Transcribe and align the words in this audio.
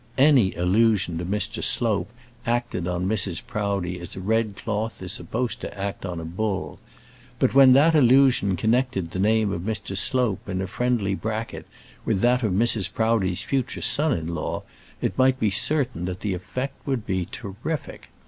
Any 0.17 0.55
allusion 0.55 1.19
to 1.19 1.25
Mr. 1.25 1.63
Slope 1.63 2.11
acted 2.47 2.87
on 2.87 3.05
Mrs. 3.07 3.45
Proudie 3.45 3.99
as 3.99 4.15
a 4.15 4.19
red 4.19 4.55
cloth 4.55 4.99
is 4.99 5.13
supposed 5.13 5.61
to 5.61 5.77
act 5.79 6.07
on 6.07 6.19
a 6.19 6.25
bull; 6.25 6.79
but 7.37 7.53
when 7.53 7.73
that 7.73 7.93
allusion 7.93 8.55
connected 8.55 9.11
the 9.11 9.19
name 9.19 9.51
of 9.51 9.61
Mr. 9.61 9.95
Slope 9.95 10.49
in 10.49 10.59
a 10.59 10.65
friendly 10.65 11.13
bracket 11.13 11.67
with 12.03 12.19
that 12.21 12.41
of 12.41 12.51
Mrs. 12.53 12.91
Proudie's 12.91 13.43
future 13.43 13.81
son 13.81 14.11
in 14.17 14.33
law 14.33 14.63
it 15.03 15.19
might 15.19 15.39
be 15.39 15.51
certain 15.51 16.05
that 16.05 16.21
the 16.21 16.33
effect 16.33 16.73
would 16.87 17.05
be 17.05 17.27
terrific. 17.27 18.09